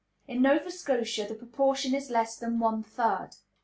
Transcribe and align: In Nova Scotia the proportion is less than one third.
In 0.27 0.41
Nova 0.41 0.71
Scotia 0.71 1.27
the 1.27 1.35
proportion 1.35 1.93
is 1.93 2.09
less 2.09 2.35
than 2.35 2.57
one 2.57 2.81
third. 2.81 3.29